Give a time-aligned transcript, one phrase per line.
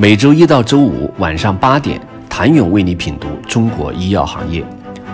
[0.00, 2.00] 每周一到周五晚上八点，
[2.30, 4.64] 谭勇为你品读中国医药行业，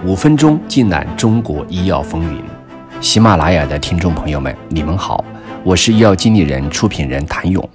[0.05, 2.39] 五分钟尽览中国医药风云。
[3.01, 5.25] 喜马拉雅的听众朋友们，你们好，
[5.63, 7.67] 我是医药经理人、出品人谭勇。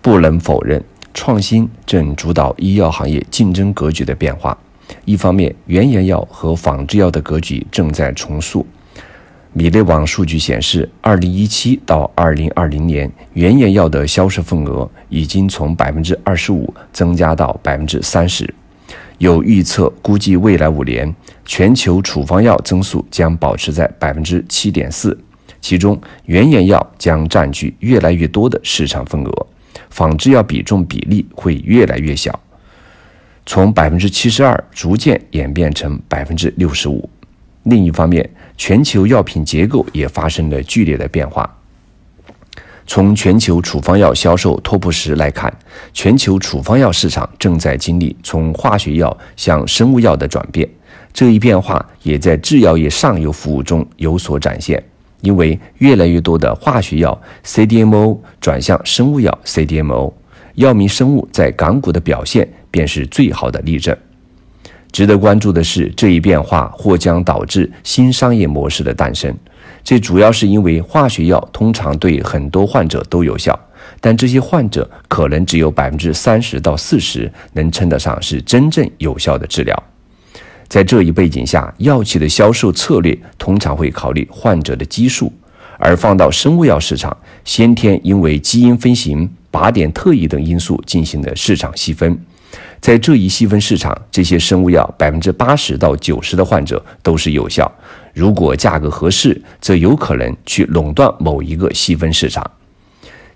[0.00, 0.82] 不能否认，
[1.12, 4.56] 创新正主导医药行业竞争格局的变化。
[5.04, 8.66] 一方面，原研药和仿制药的格局正在重塑。
[9.56, 18.52] 米内网数据显示，二零一七到二零二零年，原研药的销售份额已经从百分之二十五增加到百分之三十。
[19.18, 25.16] 有预测估计，未来五年全球处方药增速将保持在百分之七点四，
[25.60, 29.46] 其中原研药将占据越来越多的市场份额，
[29.88, 32.36] 仿制药比重比例会越来越小，
[33.46, 37.08] 从百分之七十二逐渐演变成百分之六十五。
[37.64, 41.58] 另一方面，全球药品结构也发生了剧烈的变化。
[42.86, 45.52] 从全球处方药销售 TOP 十来看，
[45.94, 50.68] 全球处方药市场正在经历从化学药向生物药的转变。
[51.12, 54.82] 这一变化也在制药业上游服务中有所展现，
[55.22, 60.12] 因为越来越多的化学药 CDMO 转向生物药 CDMO，
[60.56, 63.96] 药明生物在港股的表现便是最好的例证。
[64.94, 69.36] 值得关注的是，这一变化或将导致新商业模式的诞生。
[69.82, 73.58] 这主要是因为化学药通常对很多患者都有效，
[74.00, 79.82] 但这些患者可能只有百分之三十到四十能称得上是真正有效的治疗。
[80.68, 85.32] 在这一背景下，药企的销售策略通常会考虑患者的基数，
[85.76, 92.16] 而放到生物药市场，先天因为基因分型、靶点特异等因素进行的市场细分。
[92.84, 97.72] 在这一细分市场，这些生物药百分之八十到九十的患者都是有效。
[98.12, 102.44] 如果价格合适，则有可能去垄断某一个细分市场。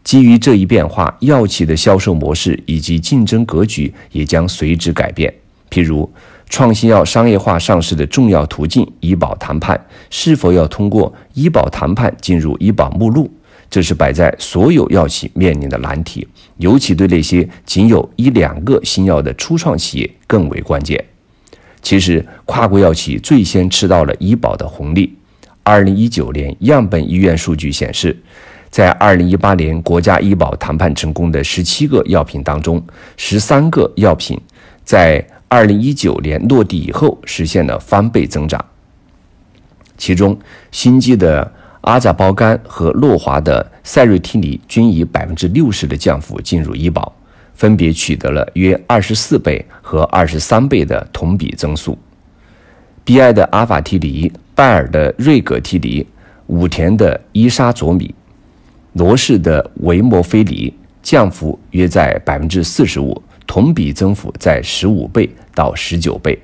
[0.05, 5.33] 基于这一变化，药企的销售模式以及竞争格局也将随之改变。
[5.71, 6.13] 譬如，
[6.51, 13.33] 创新药商业化上市的重要途径——医保谈判，是否要通过医保谈判进入医保目录？
[13.71, 21.05] 这是摆在所有药企面临的难题，尤其对那些仅有一两个新药的初创企业更为关键。
[21.83, 25.15] 其实，跨国药企最先吃到了医保的红利。
[25.63, 28.17] 二零一九年样本医院数据显示，
[28.71, 32.83] 在二零一八年国家医保谈判成功的十七个药品当中，
[33.19, 34.41] 十三个药品
[34.83, 38.65] 在二零一九年落地以后实现了翻倍增长。
[39.99, 40.39] 其中，
[40.71, 41.53] 新机的。
[41.89, 47.11] 阿扎包干和诺华的赛瑞替尼均以百分之六十的降幅进入医保，
[47.55, 51.97] 分别取得了约二十四倍和二十三倍的同比增速。
[53.07, 56.07] BI 的阿法替尼、拜耳的瑞格替尼、
[56.49, 58.15] 武田的伊沙佐米、
[58.93, 60.71] 罗氏的维摩菲尼
[61.03, 66.39] 降幅约在百分之四十五，同比增幅在十五倍到十九倍，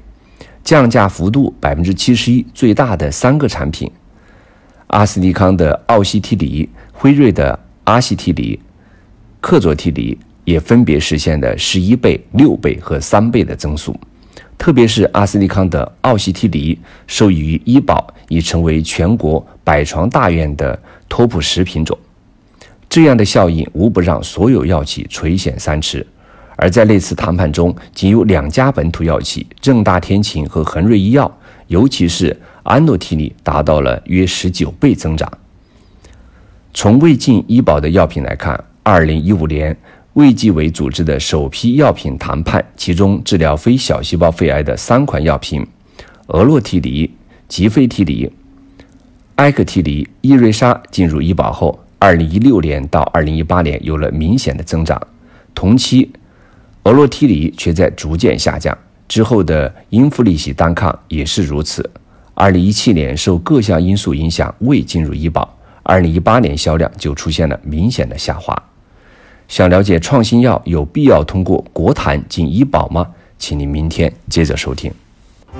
[0.62, 3.92] 降价幅度百分之七十一最大的三个产品。
[4.94, 8.56] 阿斯利康的奥西替尼、辉瑞的阿西替尼、
[9.40, 13.92] 克佐替尼也分别实现了十一倍、六倍和三倍的增速。
[14.56, 16.78] 特别是阿斯利康的奥西替尼
[17.08, 21.98] 受益于医保，已成为全国百床大院的托普十品种。
[22.88, 26.06] 这样的效应无不让所有药企垂涎三尺。
[26.54, 31.36] 而在那次谈判中，仅有两家本土药企正大天晴和恒瑞医药，
[31.68, 32.36] 尤其是。
[32.64, 35.30] 安诺替尼达到了约十九倍增长。
[36.72, 39.76] 从未进医保的药品来看，二零一五年
[40.14, 45.66] 卫计委组织的首批药品谈判，其中治疗非小细胞肺癌的三款药品——
[46.28, 47.10] 俄洛替尼、
[47.48, 48.32] 吉非替尼、
[49.34, 54.98] 埃克替尼、伊瑞莎进入医保后，二零一六年到二零一八年有了明显的增长。
[55.54, 56.10] 同期，
[56.84, 58.74] 俄洛替尼却在逐渐下降。
[59.08, 61.88] 之后的英夫利喜单抗也是如此。
[62.34, 65.48] 二零一七年受各项因素影响未进入医保，
[65.82, 68.60] 二零一八年销量就出现了明显的下滑。
[69.46, 73.06] 想了解创新药有必要通过国谈进医保吗？
[73.38, 74.90] 请您明天接着收听。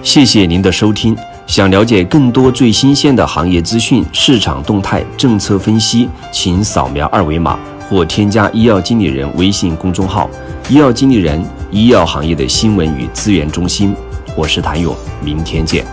[0.03, 1.17] 谢谢您的收听。
[1.47, 7.59] 想了解更多最新鲜的行业资讯、市场动态、政策分析，请扫描二维码
[7.89, 10.29] 或添加医药经理人微信公众号
[10.69, 11.41] “医药经理人”——
[11.75, 13.97] 医药行业的新闻与资源中心。
[14.37, 15.85] 我是谭勇，明天见。